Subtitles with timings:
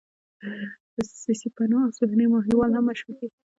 [1.23, 3.27] سسي پنو او سوهني ماهيوال هم مشهور دي.